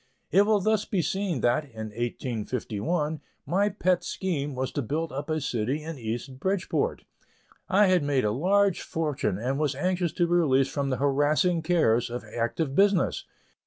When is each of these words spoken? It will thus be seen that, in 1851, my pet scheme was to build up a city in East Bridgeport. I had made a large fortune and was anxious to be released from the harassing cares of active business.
It 0.31 0.47
will 0.47 0.59
thus 0.59 0.83
be 0.83 1.03
seen 1.03 1.41
that, 1.41 1.63
in 1.63 1.89
1851, 1.91 3.21
my 3.45 3.69
pet 3.69 4.03
scheme 4.03 4.55
was 4.55 4.71
to 4.71 4.81
build 4.81 5.11
up 5.11 5.29
a 5.29 5.39
city 5.39 5.83
in 5.83 5.99
East 5.99 6.39
Bridgeport. 6.39 7.03
I 7.69 7.85
had 7.85 8.01
made 8.01 8.25
a 8.25 8.31
large 8.31 8.81
fortune 8.81 9.37
and 9.37 9.59
was 9.59 9.75
anxious 9.75 10.11
to 10.13 10.25
be 10.25 10.33
released 10.33 10.71
from 10.71 10.89
the 10.89 10.97
harassing 10.97 11.61
cares 11.61 12.09
of 12.09 12.23
active 12.25 12.73
business. 12.73 13.25